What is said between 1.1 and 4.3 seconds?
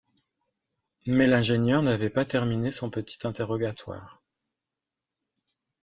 l’ingénieur n’avait pas terminé son petit interrogatoire.